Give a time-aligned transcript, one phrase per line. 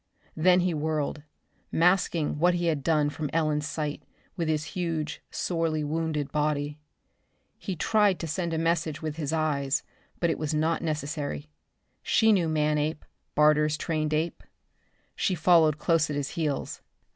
[0.35, 1.21] Then he whirled,
[1.71, 4.01] masking what he had done from Ellen's sight
[4.35, 6.79] with his huge, sorely wounded body.
[7.59, 9.83] He tried to send her a message with his eyes,
[10.19, 11.51] but it was not necessary.
[12.01, 14.41] She knew Manape, Barter's trained ape.
[15.15, 16.81] She followed close at his heels.